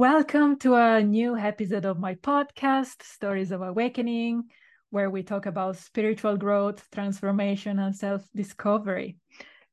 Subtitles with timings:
[0.00, 4.44] Welcome to a new episode of my podcast, Stories of Awakening,
[4.88, 9.18] where we talk about spiritual growth, transformation, and self discovery.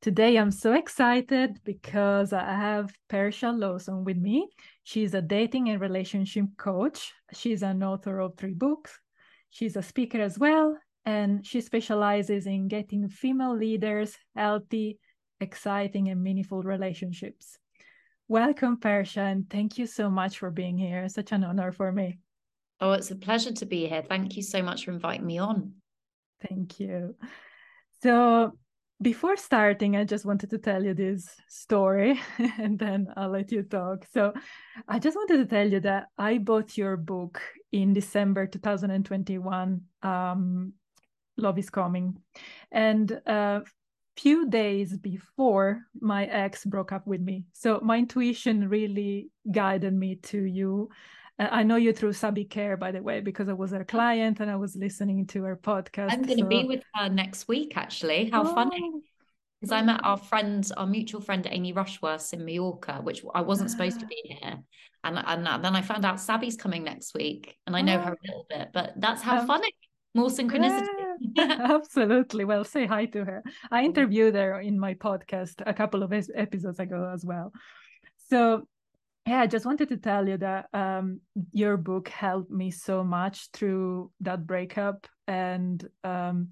[0.01, 4.49] Today, I'm so excited because I have Persia Lawson with me.
[4.83, 7.13] She's a dating and relationship coach.
[7.32, 8.99] She's an author of three books.
[9.49, 14.99] She's a speaker as well, and she specializes in getting female leaders healthy,
[15.39, 17.57] exciting, and meaningful relationships.
[18.29, 21.07] Welcome, Persia, and thank you so much for being here.
[21.07, 22.19] Such an honor for me.
[22.81, 24.04] Oh, it's a pleasure to be here.
[24.04, 25.75] Thank you so much for inviting me on.
[26.45, 27.15] Thank you.
[28.04, 28.51] So,
[29.01, 32.19] before starting, I just wanted to tell you this story
[32.59, 34.05] and then I'll let you talk.
[34.11, 34.33] So,
[34.89, 39.81] I just wanted to tell you that I bought your book in December 2021.
[40.03, 40.73] Um,
[41.37, 42.17] Love is Coming.
[42.73, 43.61] And uh,
[44.17, 47.45] few days before my ex broke up with me.
[47.53, 50.89] So my intuition really guided me to you.
[51.39, 54.39] Uh, I know you through Sabi Care, by the way, because I was her client
[54.39, 56.11] and I was listening to her podcast.
[56.11, 56.49] I'm going to so...
[56.49, 58.29] be with her next week, actually.
[58.29, 58.55] How oh.
[58.55, 58.91] funny.
[59.61, 63.71] Because I met our friend, our mutual friend Amy Rushworth in Mallorca, which I wasn't
[63.71, 64.57] supposed to be here.
[65.03, 68.02] And, and then I found out Sabi's coming next week and I know oh.
[68.02, 69.71] her a little bit, but that's how um, funny.
[70.15, 70.87] More synchronicity.
[70.96, 70.96] Yeah
[71.37, 72.45] Absolutely.
[72.45, 73.43] Well, say hi to her.
[73.71, 77.51] I interviewed her in my podcast a couple of episodes ago as well.
[78.29, 78.67] So,
[79.25, 83.49] yeah, I just wanted to tell you that um, your book helped me so much
[83.51, 85.07] through that breakup.
[85.27, 86.49] And um,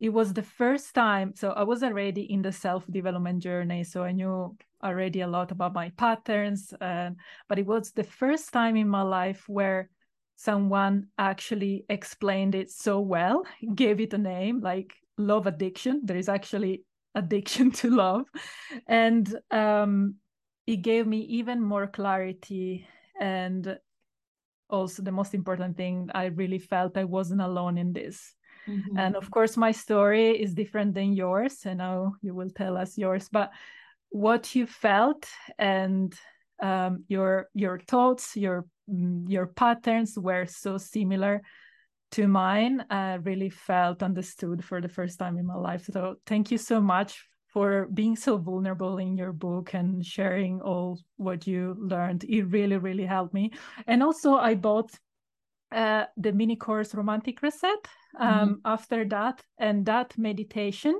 [0.00, 1.34] it was the first time.
[1.34, 3.84] So, I was already in the self development journey.
[3.84, 6.72] So, I knew already a lot about my patterns.
[6.80, 7.16] And,
[7.48, 9.90] but it was the first time in my life where
[10.38, 13.44] someone actually explained it so well,
[13.74, 16.00] gave it a name like love addiction.
[16.04, 16.84] There is actually
[17.16, 18.26] addiction to love.
[18.86, 20.14] And um,
[20.64, 22.86] it gave me even more clarity.
[23.20, 23.78] And
[24.70, 28.32] also, the most important thing, I really felt I wasn't alone in this.
[28.68, 28.96] Mm-hmm.
[28.96, 31.66] And of course, my story is different than yours.
[31.66, 33.28] And now you will tell us yours.
[33.28, 33.50] But
[34.10, 35.28] what you felt
[35.58, 36.14] and
[36.62, 41.42] um, your your thoughts, your your patterns were so similar
[42.10, 45.84] to mine i really felt understood for the first time in my life.
[45.92, 51.00] So thank you so much for being so vulnerable in your book and sharing all
[51.16, 52.24] what you learned.
[52.24, 53.52] It really really helped me.
[53.86, 54.90] And also i bought
[55.70, 57.86] uh, the mini course romantic reset
[58.18, 58.52] um, mm-hmm.
[58.64, 60.98] after that and that meditation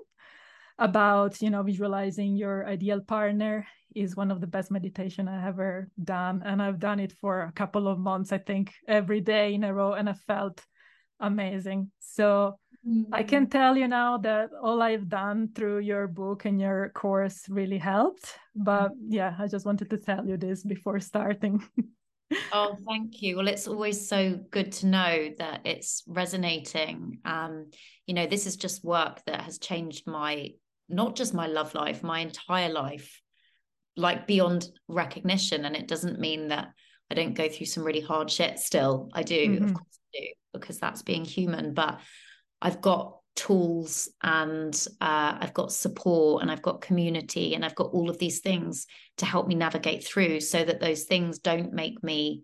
[0.78, 5.88] about you know visualizing your ideal partner is one of the best meditation I ever
[6.02, 8.32] done, and I've done it for a couple of months.
[8.32, 10.64] I think every day in a row, and I felt
[11.20, 11.90] amazing.
[11.98, 13.12] So mm-hmm.
[13.12, 17.48] I can tell you now that all I've done through your book and your course
[17.48, 18.34] really helped.
[18.54, 21.62] But yeah, I just wanted to tell you this before starting.
[22.52, 23.36] oh, thank you.
[23.36, 27.18] Well, it's always so good to know that it's resonating.
[27.24, 27.70] Um,
[28.06, 30.50] you know, this is just work that has changed my
[30.88, 33.20] not just my love life, my entire life
[33.96, 35.64] like beyond recognition.
[35.64, 36.68] And it doesn't mean that
[37.10, 39.10] I don't go through some really hard shit still.
[39.12, 39.64] I do, mm-hmm.
[39.64, 41.74] of course I do, because that's being human.
[41.74, 42.00] But
[42.62, 47.92] I've got tools and uh, I've got support and I've got community and I've got
[47.92, 48.86] all of these things
[49.18, 52.42] to help me navigate through so that those things don't make me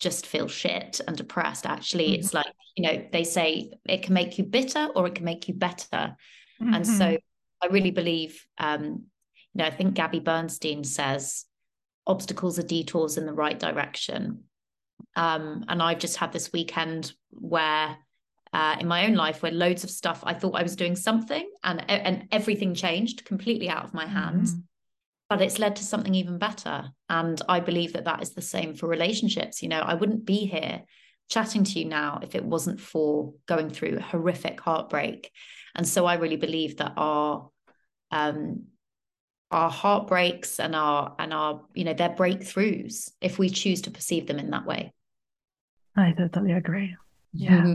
[0.00, 1.66] just feel shit and depressed.
[1.66, 2.20] Actually, mm-hmm.
[2.20, 5.48] it's like, you know, they say it can make you bitter or it can make
[5.48, 6.16] you better.
[6.60, 6.74] Mm-hmm.
[6.74, 7.16] And so
[7.62, 9.04] I really believe um,
[9.54, 11.44] you know, I think Gabby Bernstein says
[12.06, 14.44] obstacles are detours in the right direction.
[15.14, 17.96] Um, and I've just had this weekend where
[18.52, 21.48] uh, in my own life where loads of stuff I thought I was doing something
[21.64, 24.54] and and everything changed completely out of my hands.
[24.54, 24.62] Mm.
[25.28, 26.90] But it's led to something even better.
[27.08, 29.62] And I believe that that is the same for relationships.
[29.62, 30.82] You know, I wouldn't be here
[31.30, 35.30] chatting to you now if it wasn't for going through horrific heartbreak.
[35.74, 37.48] And so I really believe that our
[38.12, 38.64] um,
[39.50, 44.26] our heartbreaks and our and our you know their breakthroughs if we choose to perceive
[44.26, 44.92] them in that way.
[45.96, 46.96] I totally agree.
[47.34, 47.50] Yeah.
[47.50, 47.74] Mm-hmm.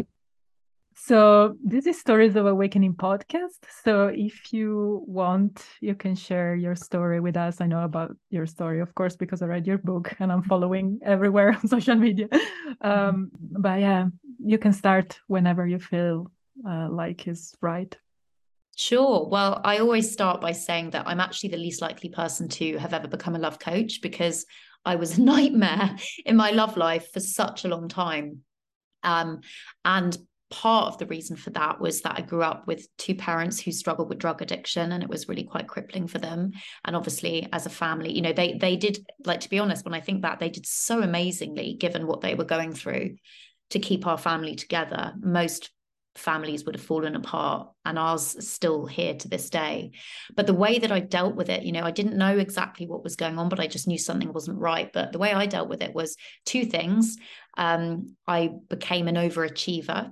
[0.95, 3.59] so this is stories of awakening podcast.
[3.83, 7.59] So if you want you can share your story with us.
[7.61, 10.99] I know about your story of course because i read your book and i'm following
[11.03, 12.27] everywhere on social media.
[12.81, 14.07] Um, but yeah
[14.39, 16.31] you can start whenever you feel
[16.67, 17.95] uh, like is right
[18.77, 19.27] Sure.
[19.27, 22.93] Well, I always start by saying that I'm actually the least likely person to have
[22.93, 24.45] ever become a love coach because
[24.85, 25.95] I was a nightmare
[26.25, 28.41] in my love life for such a long time.
[29.01, 29.41] Um,
[29.83, 30.15] and
[30.51, 33.71] part of the reason for that was that I grew up with two parents who
[33.71, 36.51] struggled with drug addiction and it was really quite crippling for them
[36.85, 39.93] and obviously as a family you know they they did like to be honest when
[39.93, 43.17] I think back they did so amazingly given what they were going through
[43.71, 45.69] to keep our family together most
[46.17, 49.91] families would have fallen apart and ours still here to this day.
[50.35, 53.03] But the way that i dealt with it you know i didn't know exactly what
[53.03, 54.91] was going on but i just knew something wasn't right.
[54.91, 56.15] But the way i dealt with it was
[56.45, 57.17] two things.
[57.57, 60.11] Um, i became an overachiever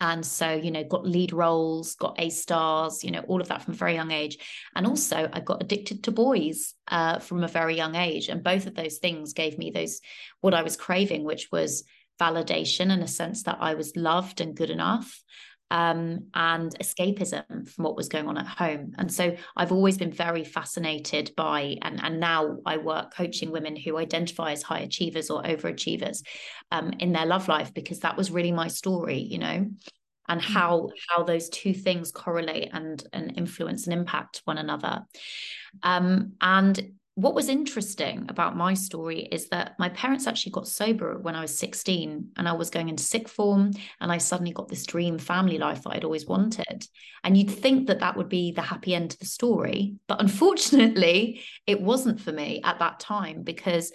[0.00, 3.62] and so you know got lead roles got a stars you know all of that
[3.62, 4.38] from a very young age.
[4.74, 8.28] And also i got addicted to boys uh, from a very young age.
[8.28, 10.00] And both of those things gave me those
[10.40, 11.84] what i was craving which was
[12.20, 15.22] validation and a sense that I was loved and good enough
[15.70, 18.92] um, and escapism from what was going on at home.
[18.98, 23.74] And so I've always been very fascinated by, and, and now I work coaching women
[23.74, 26.22] who identify as high achievers or overachievers
[26.70, 29.66] um, in their love life, because that was really my story, you know,
[30.28, 30.44] and mm.
[30.44, 35.04] how how those two things correlate and and influence and impact one another.
[35.82, 41.18] Um, and what was interesting about my story is that my parents actually got sober
[41.18, 43.72] when I was 16 and I was going into sixth form
[44.02, 46.86] and I suddenly got this dream family life that I'd always wanted.
[47.24, 49.94] And you'd think that that would be the happy end to the story.
[50.08, 53.92] But unfortunately, it wasn't for me at that time because,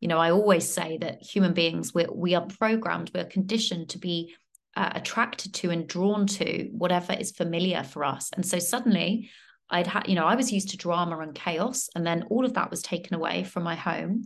[0.00, 3.98] you know, I always say that human beings, we're, we are programmed, we're conditioned to
[3.98, 4.34] be
[4.74, 8.30] uh, attracted to and drawn to whatever is familiar for us.
[8.34, 9.28] And so suddenly
[9.72, 12.54] I'd had, you know, I was used to drama and chaos, and then all of
[12.54, 14.24] that was taken away from my home.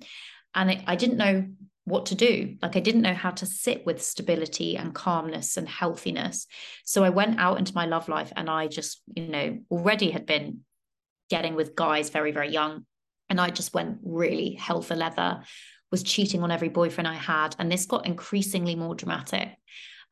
[0.55, 1.47] And it, I didn't know
[1.85, 2.57] what to do.
[2.61, 6.49] Like I didn't know how to sit with stability and calmness and healthiness.
[6.85, 10.27] So I went out into my love life and I just, you know, already had
[10.27, 10.63] been
[11.31, 12.87] getting with guys very, very young.
[13.29, 15.43] And I just went really hell for leather,
[15.93, 17.55] was cheating on every boyfriend I had.
[17.61, 19.51] And this got increasingly more dramatic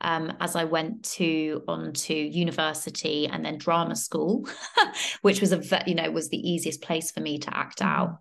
[0.00, 4.48] um, as I went to on to university and then drama school,
[5.22, 7.88] which was a you know was the easiest place for me to act mm-hmm.
[7.88, 8.18] out.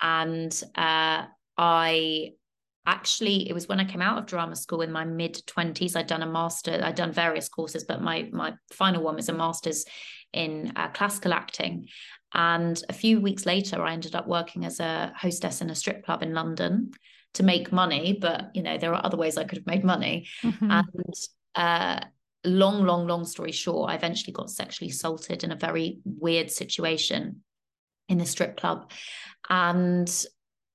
[0.00, 1.26] And uh,
[1.56, 2.30] I
[2.86, 6.06] actually it was when I came out of drama school in my mid 20s I'd
[6.06, 9.84] done a master I'd done various courses but my my final one was a master's
[10.32, 11.88] in uh, classical acting
[12.32, 16.02] and a few weeks later I ended up working as a hostess in a strip
[16.06, 16.92] club in London
[17.34, 20.26] to make money, but you know, there are other ways I could have made money.
[20.42, 20.70] Mm-hmm.
[20.70, 21.14] And
[21.54, 22.00] uh,
[22.44, 27.42] long, long, long story short, I eventually got sexually assaulted in a very weird situation
[28.08, 28.90] in the strip club.
[29.48, 30.26] And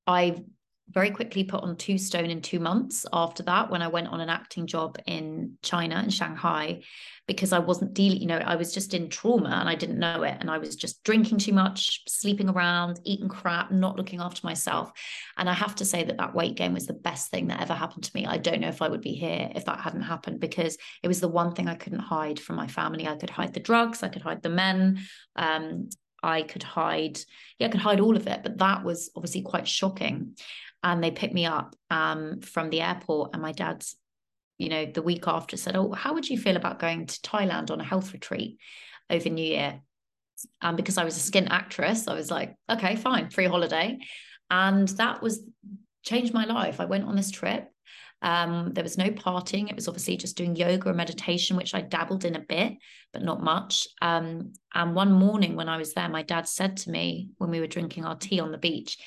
[0.07, 0.43] I
[0.89, 4.19] very quickly put on two stone in two months after that when I went on
[4.19, 6.81] an acting job in China in Shanghai
[7.25, 10.23] because I wasn't dealing, you know, I was just in trauma and I didn't know
[10.23, 10.35] it.
[10.41, 14.91] And I was just drinking too much, sleeping around, eating crap, not looking after myself.
[15.37, 17.73] And I have to say that that weight gain was the best thing that ever
[17.73, 18.25] happened to me.
[18.25, 21.21] I don't know if I would be here if that hadn't happened because it was
[21.21, 23.07] the one thing I couldn't hide from my family.
[23.07, 24.99] I could hide the drugs, I could hide the men.
[25.37, 25.89] Um,
[26.25, 27.19] I could hide,
[27.59, 28.43] yeah, I could hide all of it.
[28.43, 30.35] But that was obviously quite shocking
[30.83, 33.95] and they picked me up um, from the airport and my dad's
[34.57, 37.71] you know the week after said oh how would you feel about going to thailand
[37.71, 38.59] on a health retreat
[39.09, 39.81] over new year
[40.61, 43.97] and because i was a skin actress i was like okay fine free holiday
[44.51, 45.43] and that was
[46.03, 47.67] changed my life i went on this trip
[48.23, 49.69] um, there was no partying.
[49.69, 52.77] It was obviously just doing yoga and meditation, which I dabbled in a bit,
[53.11, 53.85] but not much.
[54.01, 57.59] Um, and one morning when I was there, my dad said to me when we
[57.59, 58.97] were drinking our tea on the beach,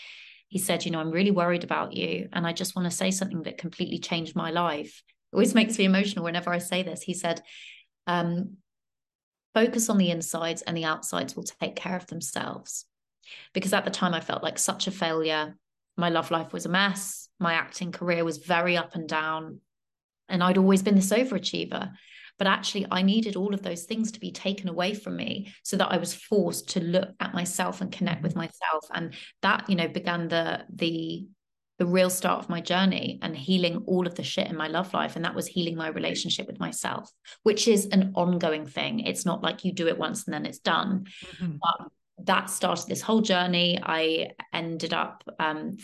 [0.48, 2.28] he said, You know, I'm really worried about you.
[2.32, 5.02] And I just want to say something that completely changed my life.
[5.32, 7.02] It always makes me emotional whenever I say this.
[7.02, 7.42] He said,
[8.06, 8.56] um,
[9.54, 12.84] Focus on the insides, and the outsides will take care of themselves.
[13.54, 15.56] Because at the time, I felt like such a failure.
[15.96, 17.28] My love life was a mess.
[17.40, 19.60] My acting career was very up and down.
[20.28, 21.92] And I'd always been this overachiever.
[22.38, 25.76] But actually, I needed all of those things to be taken away from me so
[25.76, 28.40] that I was forced to look at myself and connect with mm-hmm.
[28.40, 28.84] myself.
[28.92, 31.26] And that, you know, began the the
[31.78, 34.94] the real start of my journey and healing all of the shit in my love
[34.94, 35.14] life.
[35.14, 37.10] And that was healing my relationship with myself,
[37.42, 39.00] which is an ongoing thing.
[39.00, 41.04] It's not like you do it once and then it's done.
[41.22, 41.56] Mm-hmm.
[41.60, 41.88] But
[42.24, 43.78] that started this whole journey.
[43.82, 45.76] I ended up um,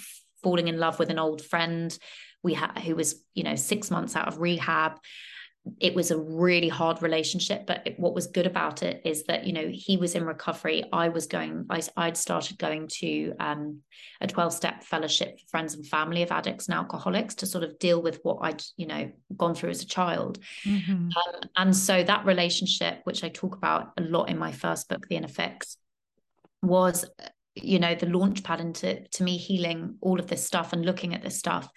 [0.42, 1.96] falling in love with an old friend
[2.42, 4.98] we had who was, you know, six months out of rehab
[5.78, 9.46] it was a really hard relationship but it, what was good about it is that
[9.46, 10.84] you know he was in recovery.
[10.92, 13.78] I was going I, i'd started going to um,
[14.20, 17.78] a 12 step fellowship for friends and family of addicts and alcoholics to sort of
[17.78, 20.38] deal with what i'd you know gone through as a child.
[20.64, 20.92] Mm-hmm.
[20.92, 25.06] um, and so that relationship which i talk about a lot in my first book
[25.08, 25.76] the inner fix
[26.60, 27.04] was
[27.54, 31.14] you know the launch pad into to me healing all of this stuff and looking
[31.14, 31.68] at this stuff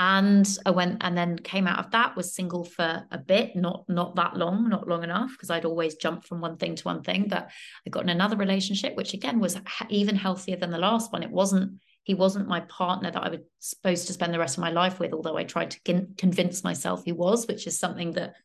[0.00, 3.84] and I went and then came out of that was single for a bit not
[3.86, 7.02] not that long not long enough because I'd always jumped from one thing to one
[7.02, 7.50] thing but
[7.86, 11.22] I got in another relationship which again was even healthier than the last one.
[11.22, 14.62] It wasn't he wasn't my partner that I was supposed to spend the rest of
[14.62, 18.36] my life with although I tried to convince myself he was which is something that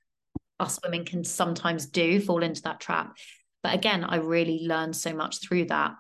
[0.59, 3.15] us women can sometimes do fall into that trap.
[3.63, 5.93] But again I really learned so much through that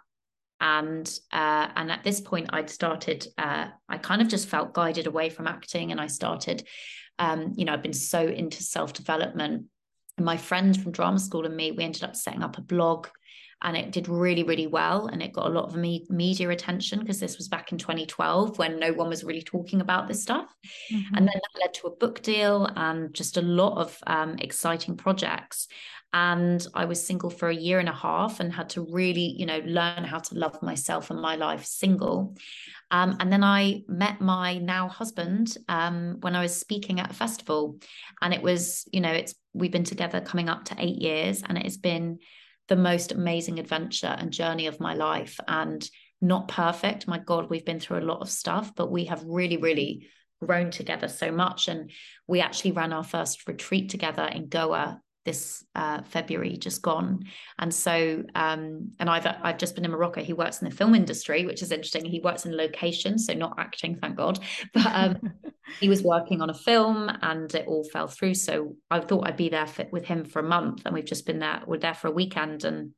[0.61, 5.07] and uh, and at this point i'd started uh, i kind of just felt guided
[5.07, 6.65] away from acting and i started
[7.19, 9.65] um, you know i've been so into self-development.
[10.17, 13.07] And my friend from drama school and me we ended up setting up a blog
[13.61, 16.99] and it did really really well and it got a lot of me- media attention
[16.99, 20.53] because this was back in 2012 when no one was really talking about this stuff.
[20.91, 21.15] Mm-hmm.
[21.15, 24.95] and then that led to a book deal and just a lot of um, exciting
[24.95, 25.67] projects
[26.15, 29.45] and I was single for a year and a half and had to really, you
[29.45, 32.37] know, learn how to love myself and my life single.
[32.89, 37.13] Um, and then I met my now husband um, when I was speaking at a
[37.13, 37.79] festival,
[38.21, 41.57] and it was, you know, it's we've been together coming up to eight years, and
[41.57, 42.19] it has been
[42.69, 45.37] the most amazing adventure and journey of my life.
[45.49, 45.85] And
[46.21, 49.57] not perfect, my God, we've been through a lot of stuff, but we have really,
[49.57, 50.07] really
[50.41, 51.67] grown together so much.
[51.67, 51.91] And
[52.25, 57.25] we actually ran our first retreat together in Goa this uh, February just gone.
[57.59, 60.23] And so, um, and I've I've just been in Morocco.
[60.23, 62.05] He works in the film industry, which is interesting.
[62.05, 64.39] He works in location, so not acting, thank God.
[64.73, 65.17] But um,
[65.79, 68.35] he was working on a film, and it all fell through.
[68.35, 71.25] So I thought I'd be there for, with him for a month, and we've just
[71.25, 71.61] been there.
[71.65, 72.91] We're there for a weekend, and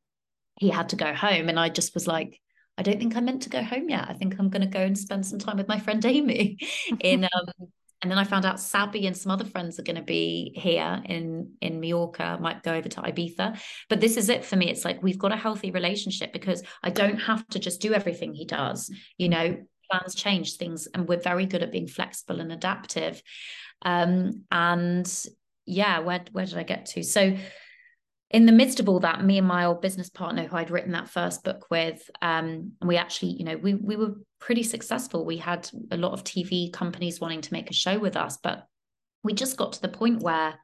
[0.59, 2.39] he had to go home, and I just was like.
[2.79, 4.05] I don't think I'm meant to go home yet.
[4.07, 6.59] I think I'm going to go and spend some time with my friend Amy
[6.99, 7.69] in um,
[8.01, 11.01] and then I found out Sabby and some other friends are going to be here
[11.05, 12.37] in in Mallorca.
[12.39, 14.69] Might go over to Ibiza, but this is it for me.
[14.69, 18.33] It's like we've got a healthy relationship because I don't have to just do everything
[18.33, 18.91] he does.
[19.17, 19.57] You know,
[19.89, 23.21] plans change things, and we're very good at being flexible and adaptive.
[23.81, 25.11] Um, and
[25.65, 27.03] yeah, where where did I get to?
[27.03, 27.35] So
[28.29, 30.91] in the midst of all that, me and my old business partner, who I'd written
[30.91, 35.25] that first book with, um, and we actually, you know, we we were pretty successful.
[35.25, 38.65] We had a lot of TV companies wanting to make a show with us, but
[39.23, 40.55] we just got to the point where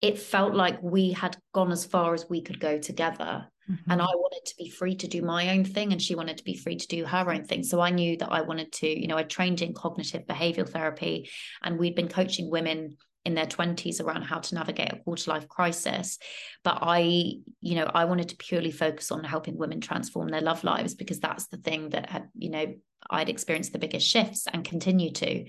[0.00, 3.48] it felt like we had gone as far as we could go together.
[3.70, 3.90] Mm-hmm.
[3.90, 6.44] And I wanted to be free to do my own thing, and she wanted to
[6.44, 7.62] be free to do her own thing.
[7.62, 11.28] So I knew that I wanted to, you know, I trained in cognitive behavioral therapy,
[11.62, 15.48] and we'd been coaching women in their 20s around how to navigate a quarter life
[15.48, 16.18] crisis.
[16.64, 16.98] But i
[17.60, 21.20] you know i wanted to purely focus on helping women transform their love lives because
[21.20, 22.74] that's the thing that had you know
[23.10, 25.46] i'd experienced the biggest shifts and continue to.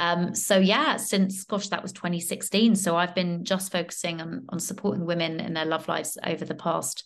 [0.00, 4.60] Um, so yeah since gosh that was 2016 so i've been just focusing on on
[4.60, 7.04] supporting women in their love lives over the past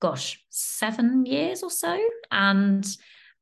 [0.00, 1.98] gosh seven years or so.
[2.30, 2.86] And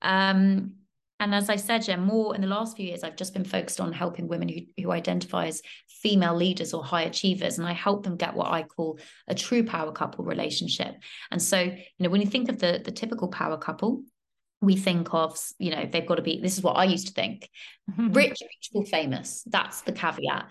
[0.03, 0.75] um
[1.21, 3.81] and as I said, yeah, more in the last few years, I've just been focused
[3.81, 7.59] on helping women who, who identify as female leaders or high achievers.
[7.59, 10.95] And I help them get what I call a true power couple relationship.
[11.31, 14.03] And so, you know, when you think of the, the typical power couple,
[14.61, 17.13] we think of, you know, they've got to be, this is what I used to
[17.13, 17.49] think
[17.91, 18.13] mm-hmm.
[18.13, 19.45] rich, beautiful, famous.
[19.47, 20.51] That's the caveat.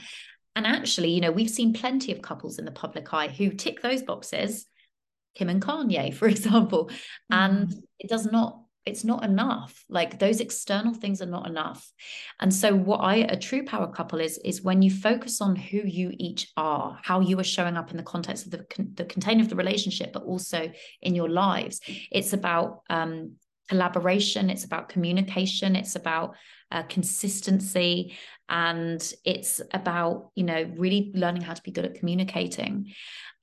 [0.55, 3.81] And actually, you know, we've seen plenty of couples in the public eye who tick
[3.81, 4.65] those boxes,
[5.35, 6.85] Kim and Kanye, for example.
[6.85, 7.33] Mm-hmm.
[7.33, 9.83] And it does not it's not enough.
[9.89, 11.91] Like those external things are not enough.
[12.39, 15.77] And so what i a true power couple is is when you focus on who
[15.77, 19.41] you each are how you are showing up in the context of the, the container
[19.41, 20.71] of the relationship but also
[21.01, 21.81] in your lives.
[22.11, 23.33] It's about um,
[23.69, 26.35] collaboration it's about communication it's about
[26.69, 28.13] uh, consistency
[28.49, 32.93] and it's about you know really learning how to be good at communicating.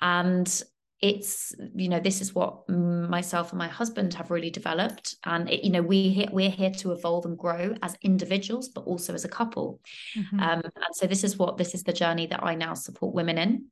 [0.01, 0.63] And
[1.03, 5.17] it's you know this is what myself and my husband have really developed.
[5.25, 9.15] And it, you know we we're here to evolve and grow as individuals but also
[9.15, 9.81] as a couple.
[10.17, 10.41] Mm-hmm.
[10.41, 13.39] um, and so this is what this is the journey that i now support women
[13.39, 13.67] in.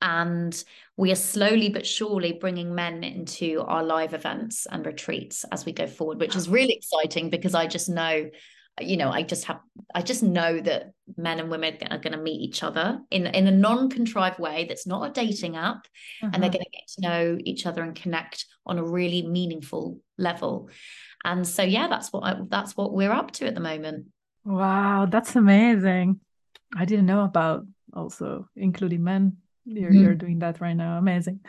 [0.00, 0.64] And
[0.96, 5.72] we are slowly but surely bringing men into our live events and retreats as we
[5.72, 8.30] go forward which is really exciting because i just know
[8.80, 9.60] you know i just have
[9.94, 13.46] i just know that men and women are going to meet each other in in
[13.46, 15.86] a non-contrived way that's not a dating app
[16.22, 16.58] and they're uh-huh.
[16.58, 20.68] going to get to know each other and connect on a really meaningful level
[21.24, 24.06] and so yeah that's what I, that's what we're up to at the moment
[24.44, 26.20] wow that's amazing
[26.76, 30.02] i didn't know about also including men you're, mm-hmm.
[30.02, 31.40] you're doing that right now amazing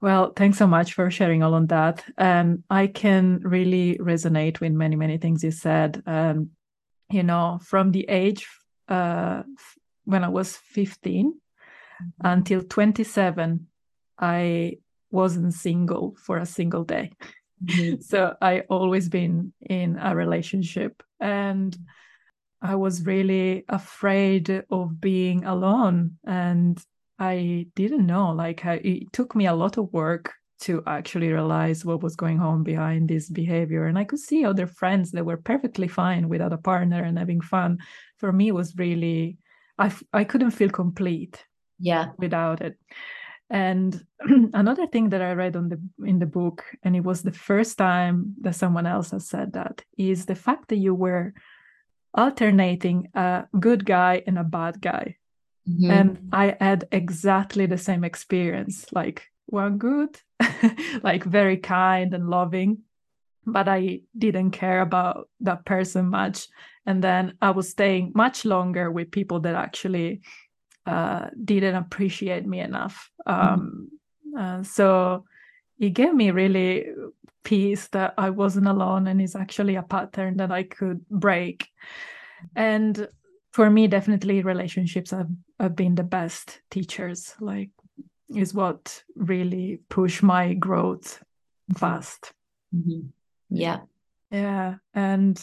[0.00, 2.04] well, thanks so much for sharing all on that.
[2.16, 6.02] And I can really resonate with many, many things you said.
[6.06, 6.50] Um,
[7.10, 8.46] you know, from the age
[8.88, 9.42] uh,
[10.04, 12.26] when I was 15 mm-hmm.
[12.26, 13.66] until 27,
[14.18, 14.78] I
[15.10, 17.12] wasn't single for a single day.
[17.64, 18.00] Mm-hmm.
[18.00, 21.76] so I always been in a relationship and
[22.60, 26.18] I was really afraid of being alone.
[26.26, 26.78] And
[27.18, 31.84] I didn't know, like, I, it took me a lot of work to actually realize
[31.84, 33.86] what was going on behind this behavior.
[33.86, 37.40] And I could see other friends that were perfectly fine without a partner and having
[37.40, 37.78] fun.
[38.16, 39.38] For me, was really,
[39.78, 41.44] I, I couldn't feel complete
[41.78, 42.76] yeah without it
[43.50, 44.04] and
[44.54, 47.78] another thing that i read on the in the book and it was the first
[47.78, 51.32] time that someone else has said that is the fact that you were
[52.14, 55.16] alternating a good guy and a bad guy
[55.68, 55.90] mm-hmm.
[55.90, 60.20] and i had exactly the same experience like one good
[61.02, 62.78] like very kind and loving
[63.46, 66.48] but i didn't care about that person much
[66.86, 70.20] and then i was staying much longer with people that actually
[70.88, 73.10] uh, didn't appreciate me enough.
[73.28, 73.52] Mm-hmm.
[73.52, 73.88] Um,
[74.26, 74.60] mm-hmm.
[74.60, 75.24] uh, so
[75.78, 76.86] it gave me really
[77.44, 81.68] peace that I wasn't alone and it's actually a pattern that I could break.
[82.56, 83.06] And
[83.52, 85.28] for me, definitely relationships have,
[85.60, 87.70] have been the best teachers, like,
[88.34, 91.22] is what really push my growth
[91.76, 92.32] fast.
[92.74, 93.08] Mm-hmm.
[93.50, 93.80] Yeah.
[94.30, 94.76] Yeah.
[94.94, 95.40] And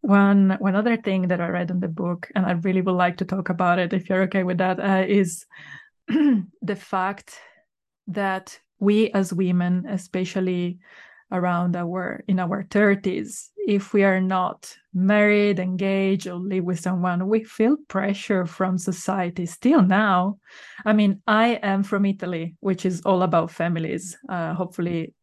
[0.00, 3.16] one one other thing that I read in the book, and I really would like
[3.18, 5.46] to talk about it if you're okay with that, uh, is
[6.08, 7.38] the fact
[8.08, 10.78] that we as women, especially
[11.32, 17.28] around our in our 30s, if we are not married, engaged, or live with someone,
[17.28, 20.38] we feel pressure from society still now.
[20.84, 24.16] I mean, I am from Italy, which is all about families.
[24.28, 25.14] Uh, hopefully,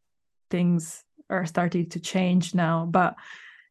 [0.50, 3.16] things are starting to change now, but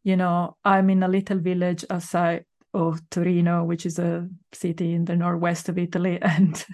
[0.04, 5.04] you know, I'm in a little village outside of Torino, which is a city in
[5.04, 6.64] the northwest of Italy, and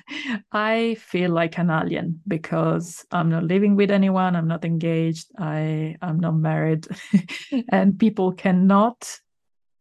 [0.53, 5.97] I feel like an alien because I'm not living with anyone, I'm not engaged, I
[6.03, 6.87] am not married,
[7.71, 9.21] and people cannot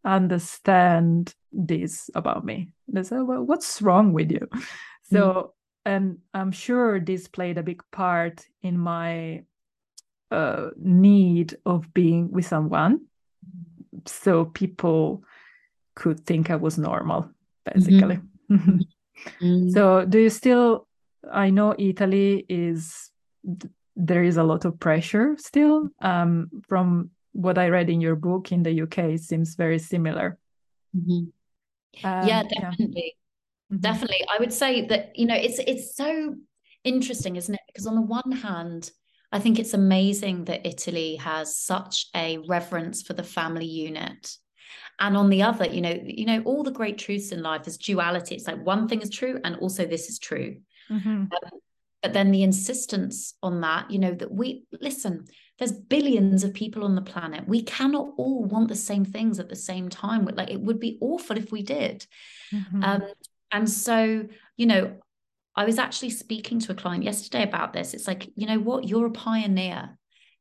[0.03, 2.69] understand this about me.
[2.88, 4.47] They say, well, what's wrong with you?
[5.10, 5.53] So,
[5.88, 5.91] mm.
[5.93, 9.43] and I'm sure this played a big part in my
[10.32, 13.08] uh, need of being with someone
[14.06, 15.23] so people
[15.97, 17.29] could think I was normal,
[17.65, 18.19] basically.
[18.49, 18.79] Mm-hmm.
[19.41, 19.69] mm-hmm.
[19.75, 20.88] So, do you still?
[21.33, 23.10] I know Italy is
[23.95, 25.89] there is a lot of pressure still.
[25.99, 30.38] Um, from what I read in your book in the UK, it seems very similar.
[30.95, 32.05] Mm-hmm.
[32.07, 33.75] Um, yeah, definitely, yeah.
[33.75, 33.81] Mm-hmm.
[33.81, 34.21] definitely.
[34.31, 36.36] I would say that you know it's it's so
[36.83, 37.65] interesting, isn't it?
[37.67, 38.91] Because on the one hand,
[39.31, 44.38] I think it's amazing that Italy has such a reverence for the family unit.
[44.99, 47.77] And on the other, you know, you know, all the great truths in life is
[47.77, 48.36] duality.
[48.36, 50.57] It's like one thing is true, and also this is true.
[50.89, 51.10] Mm-hmm.
[51.10, 51.29] Um,
[52.01, 55.25] but then the insistence on that, you know, that we listen,
[55.60, 57.47] there's billions of people on the planet.
[57.47, 60.25] We cannot all want the same things at the same time.
[60.25, 62.05] Like it would be awful if we did.
[62.53, 62.83] Mm-hmm.
[62.83, 63.03] Um,
[63.51, 64.97] and so, you know,
[65.55, 67.95] I was actually speaking to a client yesterday about this.
[67.95, 68.88] It's like, you know what?
[68.88, 69.97] You're a pioneer.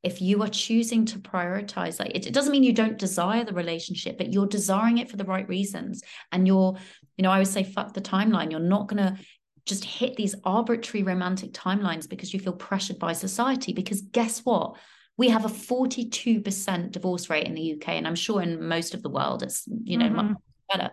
[0.07, 3.53] If you are choosing to prioritize, like it, it doesn't mean you don't desire the
[3.53, 6.03] relationship, but you're desiring it for the right reasons.
[6.31, 6.77] And you're,
[7.17, 8.51] you know, I would say, fuck the timeline.
[8.51, 9.19] You're not going to
[9.67, 13.73] just hit these arbitrary romantic timelines because you feel pressured by society.
[13.73, 14.77] Because guess what?
[15.17, 17.89] We have a 42% divorce rate in the UK.
[17.89, 20.29] And I'm sure in most of the world, it's, you know, mm-hmm.
[20.29, 20.37] much
[20.73, 20.91] better.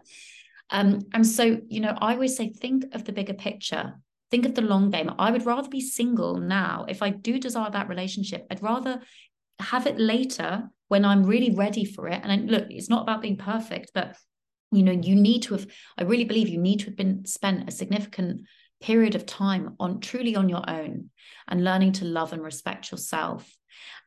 [0.72, 3.94] Um, and so, you know, I always say, think of the bigger picture
[4.34, 5.12] think of the long game.
[5.20, 6.88] I would rather be single now.
[6.90, 9.00] If I do desire that relationship, I'd rather
[9.60, 12.20] have it later when I'm really ready for it.
[12.24, 14.18] And look, it's not about being perfect, but
[14.72, 15.68] you know, you need to have,
[16.00, 18.48] I really believe you need to have been spent a significant
[18.82, 21.12] period of time on truly on your own
[21.48, 23.56] and learning to love and respect yourself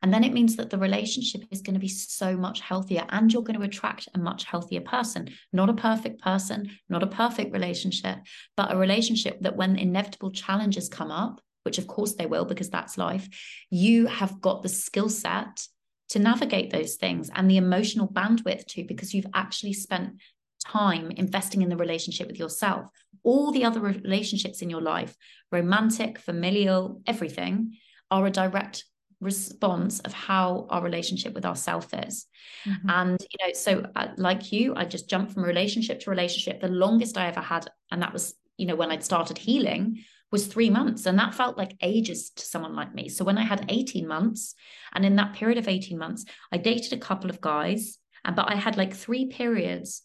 [0.01, 0.35] and then it mm.
[0.35, 3.65] means that the relationship is going to be so much healthier and you're going to
[3.65, 8.19] attract a much healthier person, not a perfect person, not a perfect relationship,
[8.55, 12.69] but a relationship that when inevitable challenges come up, which of course they will because
[12.69, 13.27] that's life,
[13.69, 15.67] you have got the skill set
[16.09, 20.21] to navigate those things and the emotional bandwidth too, because you've actually spent
[20.63, 22.87] time investing in the relationship with yourself.
[23.23, 25.15] All the other relationships in your life,
[25.51, 27.77] romantic, familial, everything,
[28.09, 28.85] are a direct
[29.19, 32.27] response of how our relationship with ourself is
[32.65, 32.89] mm-hmm.
[32.89, 36.67] and you know so uh, like you i just jumped from relationship to relationship the
[36.67, 40.69] longest i ever had and that was you know when i'd started healing was three
[40.69, 44.07] months and that felt like ages to someone like me so when i had 18
[44.07, 44.53] months
[44.93, 48.51] and in that period of 18 months i dated a couple of guys and but
[48.51, 50.03] i had like three periods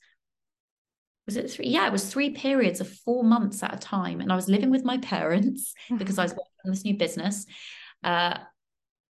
[1.26, 1.68] was it three?
[1.68, 4.20] Yeah, it was three periods of four months at a time.
[4.20, 7.46] And I was living with my parents because I was working on this new business.
[8.02, 8.38] Uh,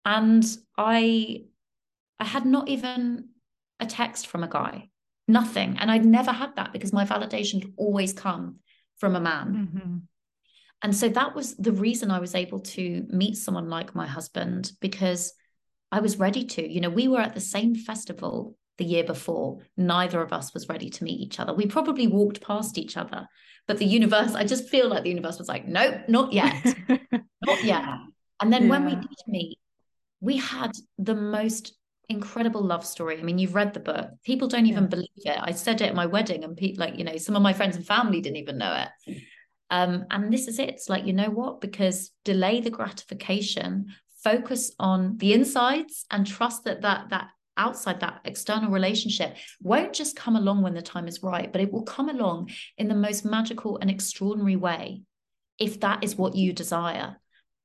[0.05, 0.45] and
[0.77, 1.43] i
[2.19, 3.29] i had not even
[3.79, 4.89] a text from a guy
[5.31, 5.77] nothing.
[5.79, 8.57] And I'd never had that because my validation always come
[8.97, 9.47] from a man.
[9.47, 9.97] Mm-hmm.
[10.83, 14.71] And so that was the reason I was able to meet someone like my husband
[14.81, 15.33] because
[15.91, 16.67] I was ready to.
[16.67, 19.59] You know, we were at the same festival the year before.
[19.77, 21.53] Neither of us was ready to meet each other.
[21.53, 23.27] We probably walked past each other,
[23.67, 26.65] but the universe, I just feel like the universe was like, nope, not yet,
[27.45, 27.85] not yet.
[28.41, 28.69] And then yeah.
[28.69, 29.59] when we did meet,
[30.21, 31.73] we had the most
[32.07, 33.19] incredible love story.
[33.19, 34.09] I mean, you've read the book.
[34.23, 34.89] People don't even yeah.
[34.89, 35.39] believe it.
[35.41, 37.75] I said it at my wedding, and people, like, you know, some of my friends
[37.75, 39.17] and family didn't even know it.
[39.69, 40.69] Um, and this is it.
[40.69, 41.61] It's like, you know what?
[41.61, 43.87] Because delay the gratification,
[44.23, 50.15] focus on the insides, and trust that that that outside that external relationship won't just
[50.15, 53.25] come along when the time is right, but it will come along in the most
[53.25, 55.01] magical and extraordinary way
[55.57, 57.17] if that is what you desire.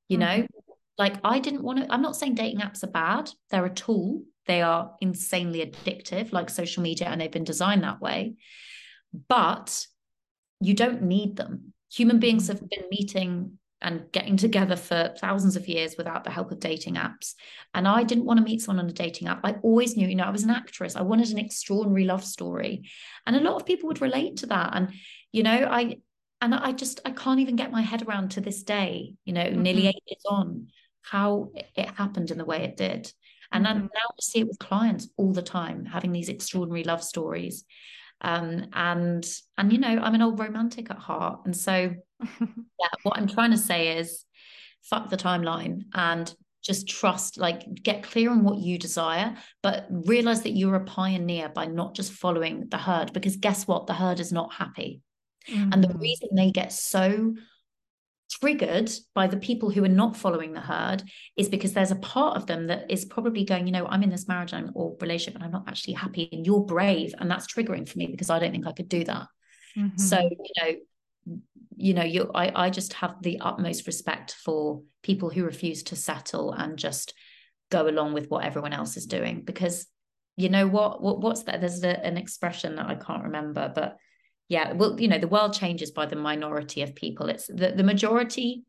[0.07, 0.41] You mm-hmm.
[0.41, 0.47] know,
[0.97, 4.23] like I didn't want to, I'm not saying dating apps are bad, they're a tool,
[4.45, 8.35] they are insanely addictive, like social media, and they've been designed that way.
[9.27, 9.85] But
[10.59, 11.73] you don't need them.
[11.93, 12.53] Human beings mm-hmm.
[12.53, 16.95] have been meeting and getting together for thousands of years without the help of dating
[16.95, 17.35] apps.
[17.75, 19.41] And I didn't want to meet someone on a dating app.
[19.43, 20.95] I always knew, you know, I was an actress.
[20.95, 22.89] I wanted an extraordinary love story.
[23.27, 24.71] And a lot of people would relate to that.
[24.73, 24.93] And,
[25.31, 25.97] you know, I,
[26.41, 29.43] and I just, I can't even get my head around to this day, you know,
[29.43, 29.61] mm-hmm.
[29.61, 30.69] nearly eight years on,
[31.09, 33.11] how it happened in the way it did.
[33.51, 33.77] And mm-hmm.
[33.77, 37.63] I now see it with clients all the time, having these extraordinary love stories.
[38.21, 39.25] Um, and
[39.57, 41.41] and you know, I'm an old romantic at heart.
[41.45, 41.93] And so
[42.41, 44.25] yeah, what I'm trying to say is
[44.83, 50.41] fuck the timeline and just trust, like get clear on what you desire, but realize
[50.41, 53.87] that you're a pioneer by not just following the herd, because guess what?
[53.87, 55.01] The herd is not happy.
[55.49, 55.71] Mm-hmm.
[55.71, 55.99] And the mm-hmm.
[55.99, 57.35] reason they get so
[58.29, 61.03] triggered by the people who are not following the herd
[61.37, 64.09] is because there's a part of them that is probably going, you know, I'm in
[64.09, 67.13] this marriage or relationship and I'm not actually happy and you're brave.
[67.17, 69.27] And that's triggering for me because I don't think I could do that.
[69.77, 69.97] Mm-hmm.
[69.97, 71.39] So, you know,
[71.75, 75.95] you know, you I, I just have the utmost respect for people who refuse to
[75.95, 77.13] settle and just
[77.69, 79.87] go along with what everyone else is doing because
[80.37, 83.97] you know what, what what's that there's a, an expression that I can't remember but
[84.49, 87.83] yeah well you know the world changes by the minority of people it's the, the
[87.83, 88.63] majority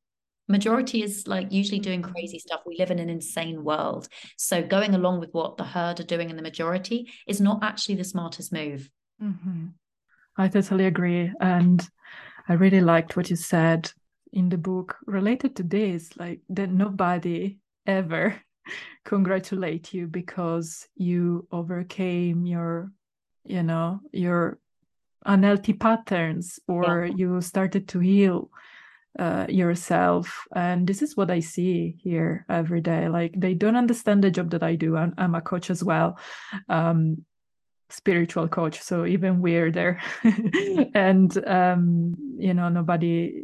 [0.48, 2.12] majority is like usually doing mm-hmm.
[2.12, 6.00] crazy stuff we live in an insane world so going along with what the herd
[6.00, 8.90] are doing in the majority is not actually the smartest move
[9.22, 9.66] mm-hmm.
[10.36, 11.88] i totally agree and
[12.48, 13.90] i really liked what you said
[14.32, 18.34] in the book related to this like that nobody ever
[19.04, 22.90] congratulate you because you overcame your
[23.44, 24.58] you know your
[25.26, 27.14] unhealthy patterns or yeah.
[27.16, 28.50] you started to heal
[29.18, 30.46] uh, yourself.
[30.54, 33.08] And this is what i see here every day.
[33.08, 34.96] Like they don't understand the job that i do.
[34.96, 36.18] I'm, I'm a coach as well
[36.68, 37.24] um,
[37.90, 40.00] spiritual coach so even weirder.
[40.94, 43.42] And um, you know nobody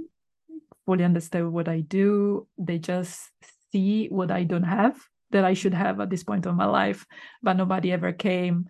[0.86, 2.46] fully understand what i do.
[2.58, 3.30] They just
[3.74, 4.96] see what i don't have
[5.32, 7.04] that i should have at this point of my life
[7.42, 8.66] but nobody ever came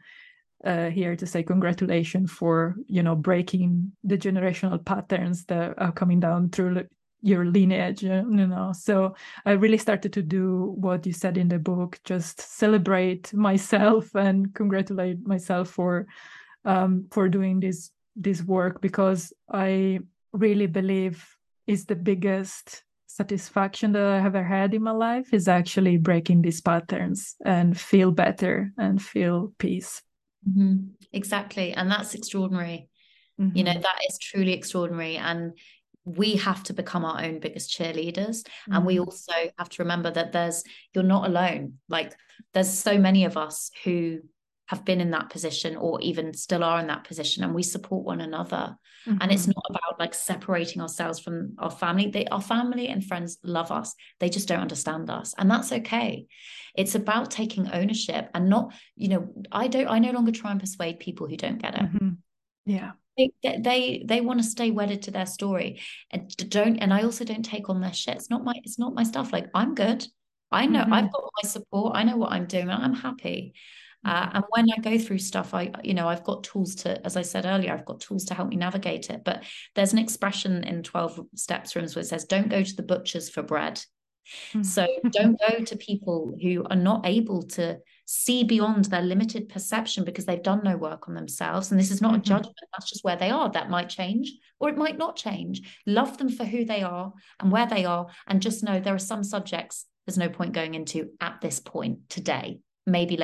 [0.65, 6.21] uh, here to say congratulations for you know breaking the generational patterns that are coming
[6.21, 6.83] down through
[7.21, 8.73] your lineage you know.
[8.75, 9.15] So
[9.47, 14.55] i really started to do what you said in the book just celebrate myself and
[14.55, 16.07] congratulate myself for
[16.65, 19.99] um, for doing this this work because i
[20.33, 21.27] really believe
[21.67, 26.43] is the biggest satisfaction that i have ever had in my life is actually breaking
[26.43, 30.03] these patterns and feel better and feel peace
[30.49, 30.77] Mm-hmm.
[31.13, 31.73] Exactly.
[31.73, 32.89] And that's extraordinary.
[33.41, 33.57] Mm-hmm.
[33.57, 33.81] You know, mm-hmm.
[33.81, 35.17] that is truly extraordinary.
[35.17, 35.59] And
[36.05, 38.43] we have to become our own biggest cheerleaders.
[38.43, 38.73] Mm-hmm.
[38.75, 39.05] And we mm-hmm.
[39.05, 40.63] also have to remember that there's,
[40.95, 41.75] you're not alone.
[41.89, 42.15] Like,
[42.53, 44.21] there's so many of us who
[44.67, 48.05] have been in that position or even still are in that position and we support
[48.05, 48.77] one another.
[49.07, 49.19] Mm-hmm.
[49.21, 49.53] and it's mm-hmm.
[49.57, 52.09] not about like separating ourselves from our family.
[52.09, 53.95] They our family and friends love us.
[54.19, 56.27] They just don't understand us and that's okay.
[56.75, 60.61] It's about taking ownership and not you know i don't i no longer try and
[60.61, 61.83] persuade people who don't get it.
[61.83, 62.09] Mm-hmm.
[62.65, 62.93] yeah.
[63.17, 67.25] They, they they want to stay wedded to their story and don't and i also
[67.25, 68.17] don't take on their shit.
[68.17, 69.35] It's not my it's not my stuff.
[69.35, 70.07] Like i'm good.
[70.51, 70.95] I know mm-hmm.
[70.95, 71.95] i've got my support.
[71.95, 73.53] I know what i'm doing and i'm happy
[74.05, 77.17] uh, and when I go through stuff, I, you know, I've got tools to, as
[77.17, 79.23] I said earlier, I've got tools to help me navigate it.
[79.25, 82.83] But there's an expression in 12 steps rooms where it says, don't go to the
[82.83, 83.83] butchers for bread.
[84.51, 84.63] Mm-hmm.
[84.63, 90.05] So don't go to people who are not able to see beyond their limited perception
[90.05, 91.71] because they've done no work on themselves.
[91.71, 92.21] And this is not mm-hmm.
[92.21, 93.51] a judgment, that's just where they are.
[93.51, 95.79] That might change or it might not change.
[95.87, 98.07] Love them for who they are and where they are.
[98.27, 102.09] And just know there are some subjects there's no point going into at this point
[102.09, 103.23] today, maybe mm-hmm.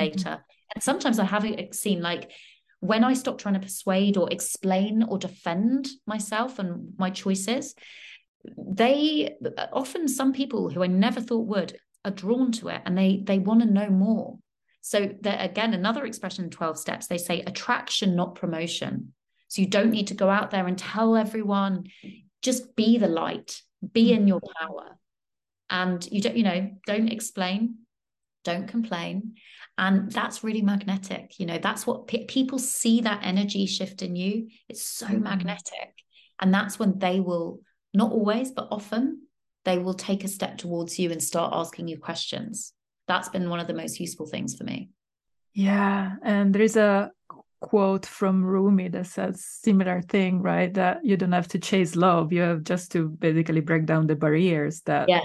[0.73, 2.31] And sometimes I have seen like
[2.79, 7.75] when I stop trying to persuade or explain or defend myself and my choices,
[8.57, 9.35] they
[9.71, 13.39] often some people who I never thought would are drawn to it and they they
[13.39, 14.39] want to know more.
[14.81, 19.13] So that again, another expression in 12 steps, they say attraction, not promotion.
[19.47, 21.85] So you don't need to go out there and tell everyone,
[22.41, 23.61] just be the light,
[23.93, 24.27] be in mm-hmm.
[24.27, 24.97] your power.
[25.69, 27.79] And you don't, you know, don't explain,
[28.43, 29.35] don't complain.
[29.77, 31.39] And that's really magnetic.
[31.39, 34.49] You know, that's what pe- people see that energy shift in you.
[34.69, 35.23] It's so mm-hmm.
[35.23, 35.93] magnetic.
[36.39, 37.59] And that's when they will,
[37.93, 39.23] not always, but often,
[39.63, 42.73] they will take a step towards you and start asking you questions.
[43.07, 44.89] That's been one of the most useful things for me.
[45.53, 46.15] Yeah.
[46.23, 47.11] And there is a
[47.59, 50.73] quote from Rumi that says similar thing, right?
[50.73, 52.33] That you don't have to chase love.
[52.33, 55.23] You have just to basically break down the barriers that yes.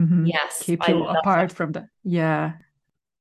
[0.00, 0.62] Mm-hmm, yes.
[0.62, 1.56] keep you apart that.
[1.56, 2.52] from the yeah.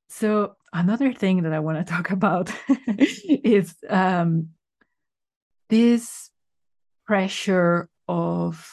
[0.08, 2.52] So another thing that I want to talk about
[2.98, 4.50] is um,
[5.70, 6.30] this
[7.06, 8.66] pressure of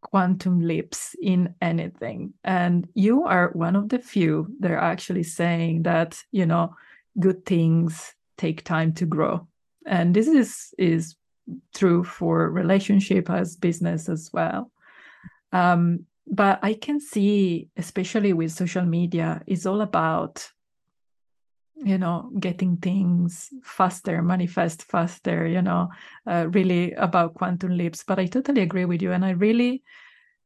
[0.00, 2.34] quantum leaps in anything.
[2.44, 6.74] And you are one of the few that are actually saying that, you know,
[7.18, 9.46] good things take time to grow.
[9.86, 11.16] And this is is
[11.74, 14.70] true for relationship as business as well.
[15.52, 20.48] Um, but I can see, especially with social media, it's all about
[21.84, 25.88] you know getting things faster manifest faster you know
[26.26, 28.02] uh, really about quantum leaps.
[28.02, 29.82] But i totally agree with you and i really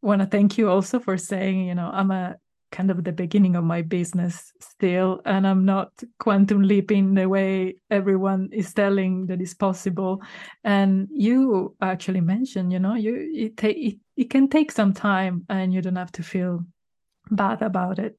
[0.03, 2.37] want to thank you also for saying you know i'm a
[2.73, 7.77] kind of the beginning of my business still and i'm not quantum leaping the way
[7.91, 10.21] everyone is telling that is possible.
[10.65, 15.45] And you actually mentioned you know you it, ta- it, it can take some time
[15.49, 16.65] and you don't have to feel
[17.31, 18.19] bad about it.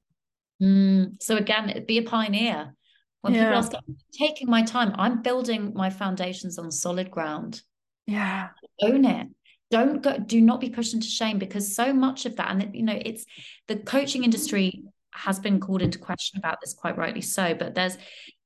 [0.62, 2.74] Mm, so again be a pioneer.
[3.22, 3.46] When yeah.
[3.46, 7.62] people ask i'm taking my time i'm building my foundations on solid ground.
[8.06, 8.50] Yeah.
[8.82, 9.28] Own it
[9.74, 12.84] don't go do not be pushed into shame because so much of that and you
[12.84, 13.26] know it's
[13.68, 17.98] the coaching industry has been called into question about this quite rightly so but there's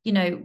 [0.05, 0.41] you know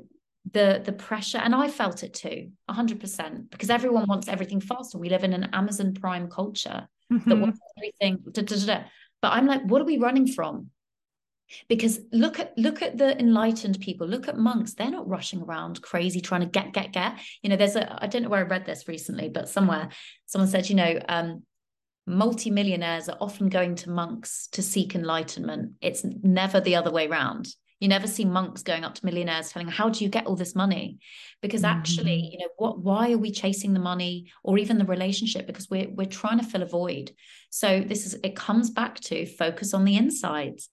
[0.51, 5.01] the the pressure and i felt it too 100% because everyone wants everything fast and
[5.01, 7.31] we live in an amazon prime culture mm-hmm.
[7.31, 8.85] that wants everything da, da, da,
[9.21, 10.69] but i'm like what are we running from
[11.69, 14.75] because look at look at the enlightened people look at monks.
[14.75, 17.19] They're not rushing around crazy trying to get get get.
[17.43, 19.89] You know there's a i don't know where i read this recently but somewhere
[20.27, 21.43] someone said you know um
[22.07, 25.73] multimillionaires are often going to monks to seek enlightenment.
[25.81, 27.49] It's never the other way around
[27.83, 30.55] you never see monks going up to millionaires telling how do you get all this
[30.55, 31.01] money?
[31.41, 32.33] Because actually mm-hmm.
[32.33, 35.49] you know what why are we chasing the money or even the relationship?
[35.49, 37.11] Because we're we're trying to fill a void.
[37.51, 40.69] So this is it comes back to focus on the insides.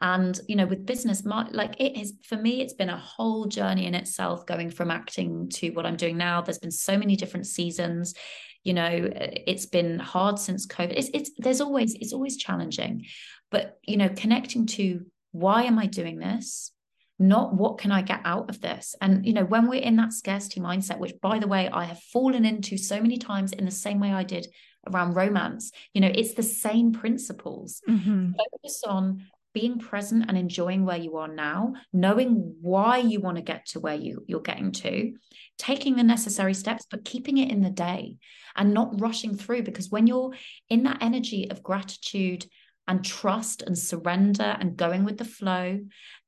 [0.00, 3.44] And you know with business my, like it is for me it's been a whole
[3.44, 6.40] journey in itself going from acting to what i'm doing now.
[6.40, 8.14] There's been so many different seasons.
[8.62, 10.94] You know it's been hard since covid.
[10.96, 13.04] It's it's there's always it's always challenging.
[13.50, 16.70] But you know connecting to why am I doing this?
[17.18, 18.94] Not what can I get out of this?
[19.00, 22.00] And, you know, when we're in that scarcity mindset, which by the way, I have
[22.12, 24.46] fallen into so many times in the same way I did
[24.86, 27.82] around romance, you know, it's the same principles.
[27.88, 28.32] Mm-hmm.
[28.32, 33.42] Focus on being present and enjoying where you are now, knowing why you want to
[33.42, 35.14] get to where you, you're getting to,
[35.58, 38.16] taking the necessary steps, but keeping it in the day
[38.54, 39.64] and not rushing through.
[39.64, 40.32] Because when you're
[40.68, 42.46] in that energy of gratitude
[42.86, 45.80] and trust and surrender and going with the flow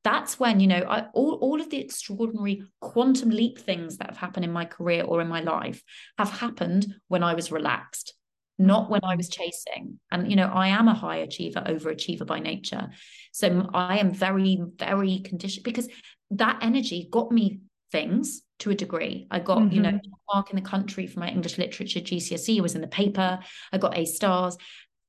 [0.05, 4.17] that's when you know I, all, all of the extraordinary quantum leap things that have
[4.17, 5.83] happened in my career or in my life
[6.19, 8.15] have happened when i was relaxed
[8.59, 12.39] not when i was chasing and you know i am a high achiever overachiever by
[12.39, 12.89] nature
[13.33, 15.89] so i am very very conditioned because
[16.31, 17.61] that energy got me
[17.93, 19.27] things to a degree.
[19.31, 19.75] I got, mm-hmm.
[19.75, 20.35] you know, mm-hmm.
[20.35, 22.61] mark in the country for my English literature GCSE.
[22.61, 23.39] Was in the paper.
[23.73, 24.57] I got A stars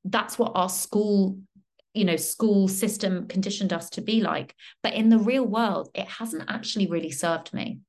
[0.06, 1.38] that's what our school
[1.94, 4.56] you know school system conditioned us to be like.
[4.84, 7.80] But in the real world it hasn't actually really served me.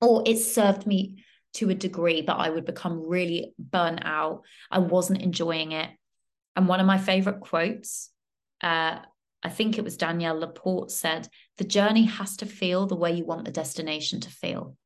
[0.00, 4.42] Or it served me to a degree but i would become really burnt out.
[4.70, 5.90] I wasn't enjoying it.
[6.54, 8.10] And one of my favorite quotes
[8.62, 8.98] uh,
[9.42, 13.24] i think it was danielle laporte said the journey has to feel the way you
[13.24, 14.76] want the destination to feel.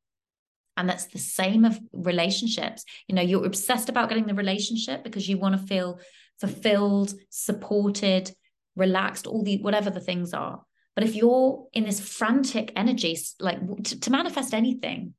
[0.77, 2.85] And that's the same of relationships.
[3.07, 5.99] You know you're obsessed about getting the relationship because you want to feel
[6.41, 8.31] fulfilled, supported,
[8.75, 10.61] relaxed, all the whatever the things are.
[10.95, 15.13] But if you're in this frantic energy, like to, to manifest anything,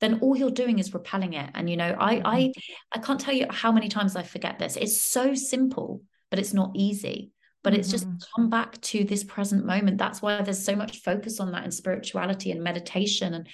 [0.00, 1.50] then all you're doing is repelling it.
[1.54, 2.60] And you know, I I mm-hmm.
[2.92, 4.76] I can't tell you how many times I forget this.
[4.76, 7.30] It's so simple, but it's not easy.
[7.64, 8.16] but it's just mm-hmm.
[8.36, 11.72] come back to this present moment that's why there's so much focus on that in
[11.72, 13.48] spirituality and meditation and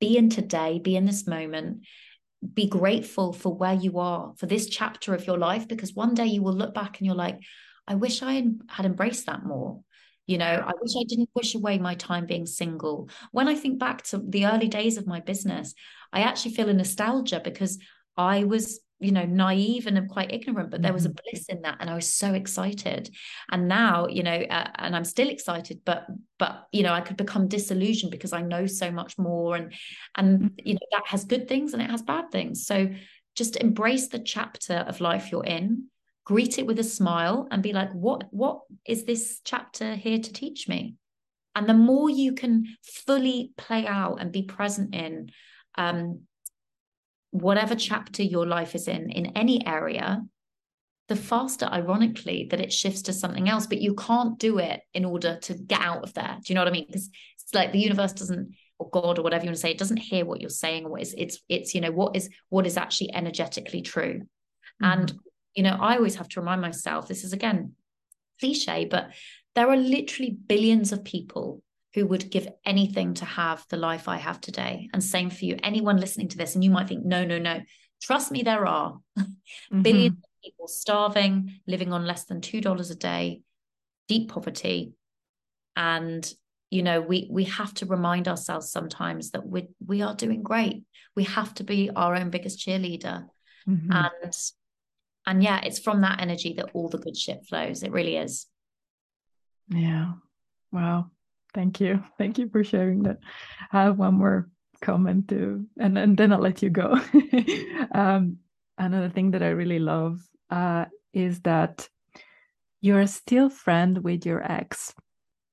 [0.00, 1.84] be in today be in this moment
[2.54, 6.26] be grateful for where you are for this chapter of your life because one day
[6.26, 7.38] you will look back and you're like
[7.88, 9.80] i wish i had embraced that more.
[10.26, 13.08] You know i wish i didn't wish away my time being single.
[13.32, 15.74] When i think back to the early days of my business
[16.12, 17.78] i actually feel a nostalgia because
[18.16, 21.18] i was you know naive and quite ignorant but there was a mm-hmm.
[21.30, 23.10] bliss in that and i was so excited
[23.50, 26.06] and now you know uh, and i'm still excited but
[26.38, 29.72] but you know i could become disillusioned because i know so much more and
[30.16, 30.46] and mm-hmm.
[30.64, 32.88] you know that has good things and it has bad things so
[33.34, 35.84] just embrace the chapter of life you're in
[36.24, 40.32] greet it with a smile and be like what what is this chapter here to
[40.32, 40.94] teach me
[41.54, 45.30] and the more you can fully play out and be present in
[45.76, 46.20] um
[47.40, 50.22] whatever chapter your life is in, in any area,
[51.08, 53.66] the faster, ironically, that it shifts to something else.
[53.66, 56.36] But you can't do it in order to get out of there.
[56.42, 56.86] Do you know what I mean?
[56.86, 57.08] Because
[57.42, 59.98] it's like the universe doesn't, or God, or whatever you want to say, it doesn't
[59.98, 62.76] hear what you're saying, or what is it's it's you know what is what is
[62.76, 64.22] actually energetically true.
[64.82, 64.84] Mm-hmm.
[64.84, 65.12] And
[65.54, 67.06] you know, I always have to remind myself.
[67.06, 67.74] This is again
[68.40, 69.10] cliche, but
[69.54, 71.62] there are literally billions of people
[71.96, 74.90] who would give anything to have the life I have today.
[74.92, 75.56] And same for you.
[75.62, 77.62] Anyone listening to this, and you might think, no, no, no.
[78.02, 79.80] Trust me, there are mm-hmm.
[79.80, 83.40] billions of people starving, living on less than $2 a day,
[84.08, 84.92] deep poverty.
[85.74, 86.30] And
[86.70, 90.82] you know we we have to remind ourselves sometimes that we we are doing great
[91.14, 93.24] we have to be our own biggest cheerleader
[93.68, 93.92] mm-hmm.
[93.92, 94.34] and
[95.26, 98.46] and yeah it's from that energy that all the good shit flows it really is
[99.68, 100.14] yeah
[100.72, 101.08] wow
[101.56, 102.04] Thank you.
[102.18, 103.16] Thank you for sharing that.
[103.72, 104.50] I have one more
[104.82, 107.00] comment too, and, and then I'll let you go.
[107.94, 108.36] um,
[108.76, 111.88] another thing that I really love uh, is that
[112.82, 114.92] you're still friend with your ex.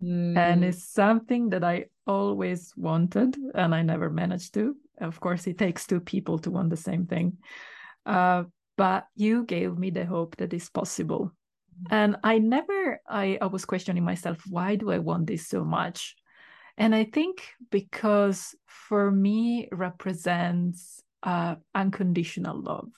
[0.04, 0.38] Mm.
[0.38, 4.76] And it's something that I always wanted and I never managed to.
[5.00, 7.38] Of course, it takes two people to want the same thing.
[8.06, 8.44] Uh,
[8.76, 11.32] but you gave me the hope that is possible
[11.90, 16.16] and i never I, I was questioning myself why do i want this so much
[16.78, 22.90] and i think because for me represents uh, unconditional love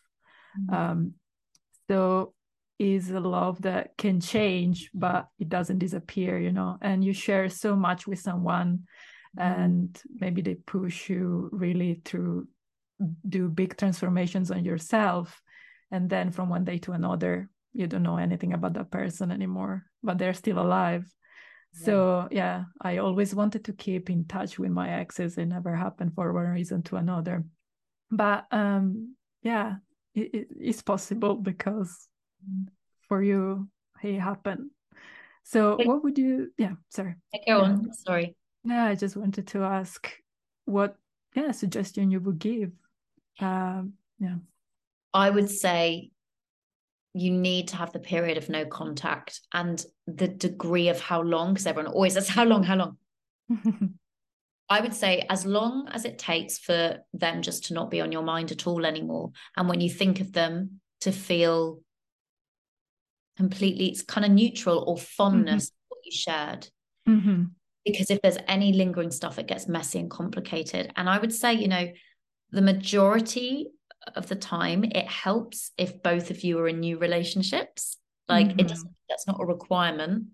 [0.60, 0.74] mm-hmm.
[0.74, 1.14] um,
[1.88, 2.34] so
[2.78, 7.48] is a love that can change but it doesn't disappear you know and you share
[7.50, 8.80] so much with someone
[9.38, 9.64] mm-hmm.
[9.64, 12.48] and maybe they push you really to
[13.28, 15.42] do big transformations on yourself
[15.92, 19.84] and then from one day to another you don't know anything about that person anymore
[20.02, 21.06] but they're still alive.
[21.74, 21.86] Yeah.
[21.86, 25.38] so yeah i always wanted to keep in touch with my exes.
[25.38, 27.44] It never happened for one reason to another.
[28.10, 29.76] But um yeah
[30.16, 32.08] it, it, it's possible because
[33.10, 33.68] for you
[34.02, 34.72] it happened.
[35.44, 37.16] So what would you yeah sorry.
[37.46, 38.36] Go on sorry.
[38.64, 40.10] yeah i just wanted to ask
[40.64, 40.96] what
[41.36, 42.72] yeah suggestion you would give.
[43.42, 44.40] Um yeah.
[45.14, 46.12] I would say
[47.15, 51.54] you need to have the period of no contact and the degree of how long,
[51.54, 52.62] because everyone always says, How long?
[52.63, 52.97] How long?
[54.69, 58.12] I would say as long as it takes for them just to not be on
[58.12, 59.32] your mind at all anymore.
[59.56, 61.82] And when you think of them, to feel
[63.38, 65.86] completely, it's kind of neutral or fondness mm-hmm.
[65.89, 66.67] what you shared.
[67.08, 67.43] Mm-hmm.
[67.86, 70.91] Because if there's any lingering stuff, it gets messy and complicated.
[70.95, 71.88] And I would say, you know,
[72.51, 73.67] the majority
[74.15, 77.98] of the time it helps if both of you are in new relationships.
[78.28, 78.60] Like mm-hmm.
[78.60, 80.28] it doesn't that's not a requirement.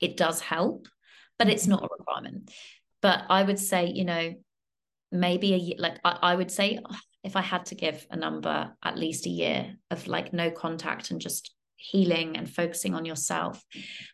[0.00, 0.88] It does help
[1.38, 2.50] but it's not a requirement.
[3.00, 4.34] But i would say you know
[5.10, 6.78] maybe a year like I, I would say
[7.24, 11.10] if i had to give a number at least a year of like no contact
[11.10, 13.64] and just healing and focusing on yourself.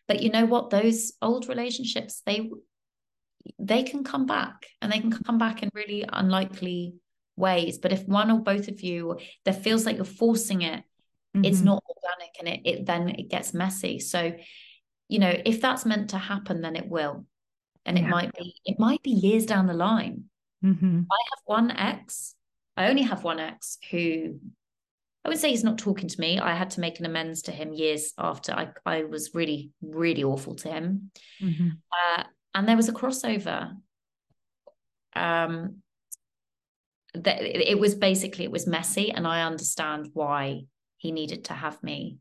[0.07, 0.71] But you know what?
[0.71, 2.49] Those old relationships they
[3.57, 6.95] they can come back and they can come back in really unlikely
[7.39, 10.83] ways but if one or both of you that feels like you're forcing it
[11.35, 11.45] mm-hmm.
[11.45, 14.33] it's not organic and it, it then it gets messy so
[15.07, 17.25] you know if that's meant to happen then it will
[17.85, 18.05] and yeah.
[18.05, 20.25] it might be it might be years down the line
[20.63, 21.01] mm-hmm.
[21.11, 22.35] i have one ex
[22.77, 24.39] i only have one ex who
[25.25, 27.51] i would say he's not talking to me i had to make an amends to
[27.51, 31.11] him years after i, I was really really awful to him
[31.41, 31.69] mm-hmm.
[31.91, 33.75] uh, and there was a crossover
[35.15, 35.81] um
[37.13, 40.61] that it was basically it was messy and i understand why
[40.97, 42.17] he needed to have me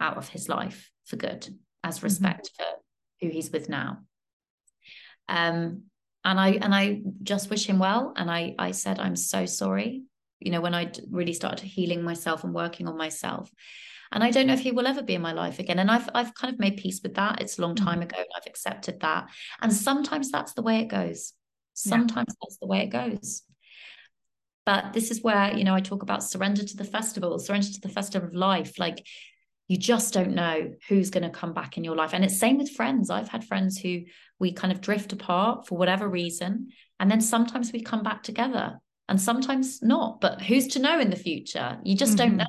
[0.00, 1.48] out of his life for good
[1.82, 2.06] as mm-hmm.
[2.06, 2.62] respect mm-hmm.
[2.62, 3.98] for who he's with now
[5.28, 5.82] um
[6.24, 10.02] and i and i just wish him well and i i said i'm so sorry
[10.40, 13.50] you know when i really started healing myself and working on myself
[14.10, 15.78] and I don't know if he will ever be in my life again.
[15.78, 17.42] And I've I've kind of made peace with that.
[17.42, 18.04] It's a long time mm-hmm.
[18.04, 19.28] ago, and I've accepted that.
[19.60, 21.34] And sometimes that's the way it goes.
[21.74, 22.34] Sometimes yeah.
[22.42, 23.42] that's the way it goes.
[24.68, 27.80] But this is where you know I talk about surrender to the festival, surrender to
[27.80, 28.78] the festival of life.
[28.78, 29.02] Like
[29.66, 32.12] you just don't know who's going to come back in your life.
[32.12, 33.08] And it's same with friends.
[33.08, 34.02] I've had friends who
[34.38, 36.68] we kind of drift apart for whatever reason,
[37.00, 40.20] and then sometimes we come back together, and sometimes not.
[40.20, 41.78] But who's to know in the future?
[41.82, 42.28] You just mm-hmm.
[42.28, 42.46] don't know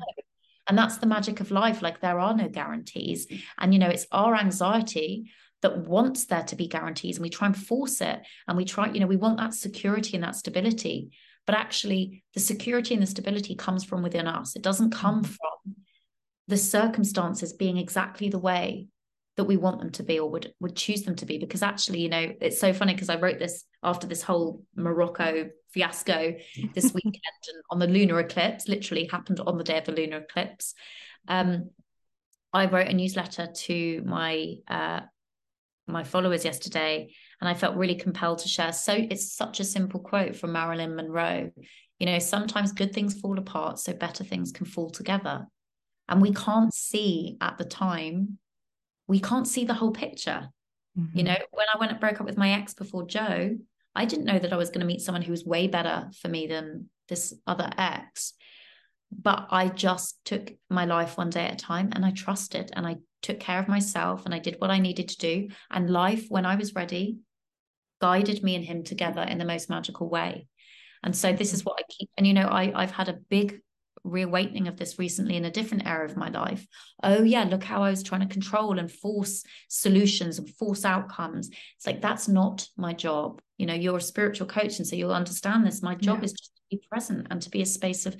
[0.68, 1.80] and that's the magic of life.
[1.80, 3.26] Like there are no guarantees.
[3.58, 7.46] And, you know, it's our anxiety that wants there to be guarantees and we try
[7.46, 8.20] and force it.
[8.46, 11.10] And we try, you know, we want that security and that stability.
[11.50, 14.54] But actually, the security and the stability comes from within us.
[14.54, 15.32] It doesn't come mm-hmm.
[15.32, 15.74] from
[16.46, 18.86] the circumstances being exactly the way
[19.36, 22.02] that we want them to be or would would choose them to be because actually
[22.02, 26.36] you know it's so funny because I wrote this after this whole Morocco fiasco
[26.76, 30.18] this weekend and on the lunar eclipse literally happened on the day of the lunar
[30.18, 30.74] eclipse
[31.26, 31.70] um,
[32.52, 35.00] I wrote a newsletter to my uh,
[35.88, 40.00] my followers yesterday and I felt really compelled to share so it's such a simple
[40.00, 41.50] quote from Marilyn Monroe
[41.98, 45.46] you know sometimes good things fall apart so better things can fall together
[46.08, 48.38] and we can't see at the time
[49.10, 50.48] we can't see the whole picture.
[50.96, 51.18] Mm-hmm.
[51.18, 53.56] You know, when I went and broke up with my ex before Joe,
[53.92, 56.28] I didn't know that I was going to meet someone who was way better for
[56.28, 58.34] me than this other ex.
[59.10, 62.86] But I just took my life one day at a time and I trusted and
[62.86, 65.48] I took care of myself and I did what I needed to do.
[65.72, 67.16] And life, when I was ready,
[68.00, 70.46] guided me and him together in the most magical way.
[71.02, 72.10] And so this is what I keep.
[72.16, 73.60] And you know, I I've had a big
[74.04, 76.66] reawakening of this recently in a different area of my life.
[77.02, 81.48] Oh, yeah, look how I was trying to control and force solutions and force outcomes.
[81.48, 83.40] It's like, that's not my job.
[83.58, 85.82] You know, you're a spiritual coach, and so you'll understand this.
[85.82, 86.24] My job yeah.
[86.24, 88.16] is just to be present and to be a space of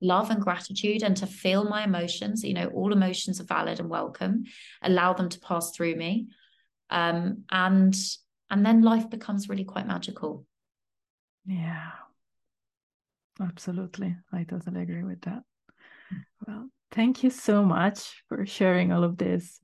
[0.00, 2.44] love and gratitude and to feel my emotions.
[2.44, 4.44] You know, all emotions are valid and welcome,
[4.82, 6.28] allow them to pass through me.
[6.90, 7.96] Um, and
[8.50, 10.46] and then life becomes really quite magical.
[11.46, 11.90] Yeah.
[13.40, 14.16] Absolutely.
[14.32, 15.42] I totally agree with that.
[16.46, 19.60] Well, thank you so much for sharing all of this.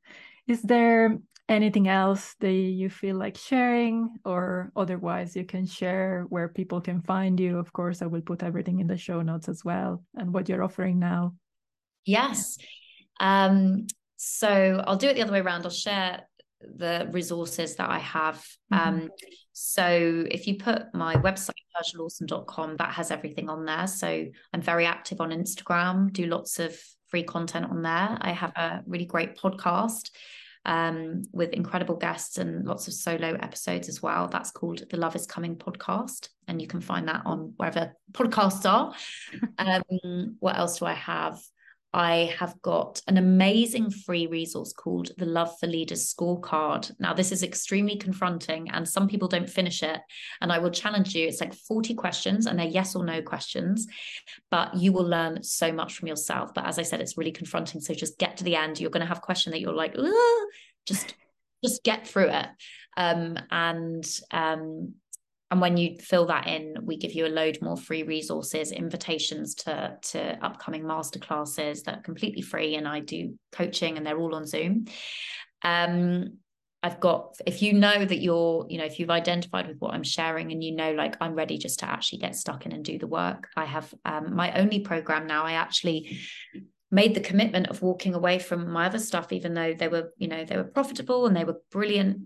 [0.49, 1.18] Is there
[1.49, 7.01] anything else that you feel like sharing or otherwise you can share where people can
[7.01, 7.59] find you?
[7.59, 10.64] Of course, I will put everything in the show notes as well and what you're
[10.64, 11.35] offering now.
[12.05, 12.57] Yes.
[13.20, 15.64] Um, so I'll do it the other way around.
[15.64, 16.22] I'll share
[16.61, 18.44] the resources that I have.
[18.72, 18.88] Mm-hmm.
[18.88, 19.11] Um,
[19.52, 23.86] so if you put my website, persialawson.com, that has everything on there.
[23.86, 26.76] So I'm very active on Instagram, do lots of
[27.08, 28.18] free content on there.
[28.20, 30.11] I have a really great podcast
[30.64, 34.28] um, with incredible guests and lots of solo episodes as well.
[34.28, 36.28] That's called the Love is Coming podcast.
[36.46, 38.94] And you can find that on wherever podcasts are.
[39.58, 41.40] um, what else do I have?
[41.93, 46.93] I have got an amazing free resource called the Love for Leaders Scorecard.
[47.01, 50.01] Now, this is extremely confronting, and some people don't finish it.
[50.41, 51.26] And I will challenge you.
[51.26, 53.88] It's like 40 questions, and they're yes or no questions,
[54.51, 56.55] but you will learn so much from yourself.
[56.55, 57.80] But as I said, it's really confronting.
[57.80, 58.78] So just get to the end.
[58.78, 59.97] You're going to have a question that you're like,
[60.86, 61.14] just
[61.64, 62.47] just get through it.
[62.97, 64.95] Um, and um,
[65.51, 69.55] and when you fill that in we give you a load more free resources invitations
[69.55, 74.34] to to upcoming masterclasses that are completely free and i do coaching and they're all
[74.34, 74.86] on zoom
[75.62, 76.38] um
[76.82, 80.03] I've got, if you know that you're, you know, if you've identified with what I'm
[80.03, 82.98] sharing and you know, like I'm ready just to actually get stuck in and do
[82.98, 85.44] the work, I have um, my only program now.
[85.44, 86.18] I actually
[86.90, 90.28] made the commitment of walking away from my other stuff, even though they were, you
[90.28, 92.22] know, they were profitable and they were brilliant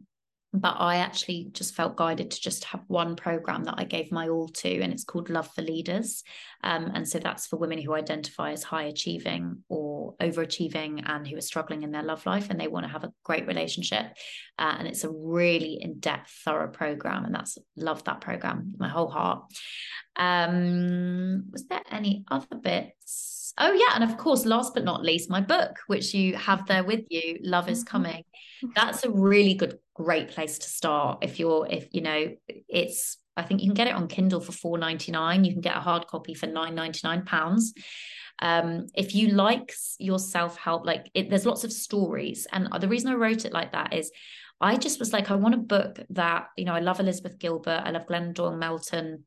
[0.57, 4.29] but I actually just felt guided to just have one program that I gave my
[4.29, 6.23] all to, and it's called Love for Leaders.
[6.63, 11.37] Um, and so that's for women who identify as high achieving or overachieving and who
[11.37, 14.07] are struggling in their love life and they want to have a great relationship.
[14.57, 17.25] Uh, and it's a really in depth, thorough program.
[17.25, 19.43] And that's love that program, my whole heart.
[20.15, 23.34] Um, was there any other bits?
[23.57, 23.95] Oh, yeah.
[23.95, 27.39] And of course, last but not least, my book, which you have there with you,
[27.43, 27.91] Love is mm-hmm.
[27.91, 28.25] Coming.
[28.75, 31.19] That's a really good, great place to start.
[31.23, 34.53] If you're, if you know, it's, I think you can get it on Kindle for
[34.53, 35.45] four ninety nine.
[35.45, 37.75] You can get a hard copy for nine ninety nine pounds.
[38.41, 42.47] Um, if you like your self help, like it, there's lots of stories.
[42.53, 44.11] And the reason I wrote it like that is
[44.61, 47.83] I just was like, I want a book that, you know, I love Elizabeth Gilbert,
[47.85, 49.25] I love Glennon Doyle Melton,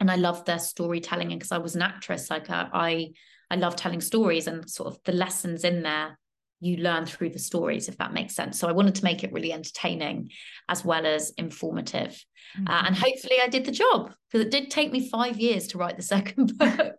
[0.00, 1.32] and I love their storytelling.
[1.32, 3.12] And because I was an actress, like uh, I,
[3.50, 6.18] I love telling stories and sort of the lessons in there
[6.60, 8.58] you learn through the stories, if that makes sense.
[8.58, 10.30] So I wanted to make it really entertaining
[10.68, 12.24] as well as informative.
[12.58, 12.68] Mm-hmm.
[12.68, 15.78] Uh, and hopefully I did the job because it did take me five years to
[15.78, 16.94] write the second book.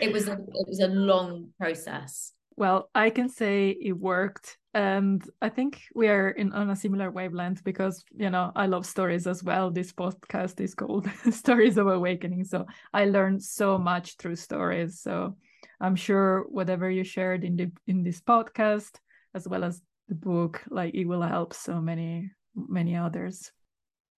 [0.00, 2.32] it was a, it was a long process.
[2.56, 4.56] well, I can say it worked.
[4.74, 8.86] And I think we are in on a similar wavelength because, you know, I love
[8.86, 9.70] stories as well.
[9.70, 12.44] This podcast is called Stories of Awakening.
[12.44, 15.00] So I learned so much through stories.
[15.00, 15.36] So
[15.80, 18.98] I'm sure whatever you shared in the in this podcast,
[19.34, 23.52] as well as the book, like it will help so many, many others.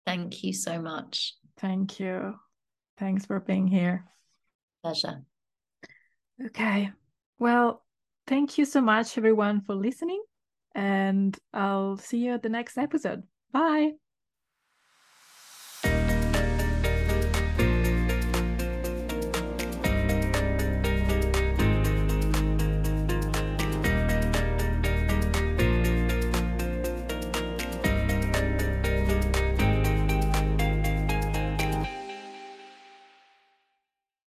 [0.05, 1.35] Thank you so much.
[1.57, 2.35] Thank you.
[2.97, 4.05] Thanks for being here.
[4.83, 5.23] Pleasure.
[6.45, 6.91] Okay.
[7.39, 7.83] Well,
[8.27, 10.21] thank you so much, everyone, for listening.
[10.75, 13.23] And I'll see you at the next episode.
[13.51, 13.93] Bye.